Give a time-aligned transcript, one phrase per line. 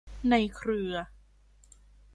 [0.29, 0.93] ในเครือ